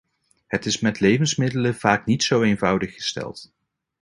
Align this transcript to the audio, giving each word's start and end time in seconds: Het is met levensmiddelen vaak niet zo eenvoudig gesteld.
Het 0.47 0.65
is 0.65 0.79
met 0.79 0.99
levensmiddelen 0.99 1.75
vaak 1.75 2.05
niet 2.05 2.23
zo 2.23 2.41
eenvoudig 2.41 2.93
gesteld. 2.93 3.51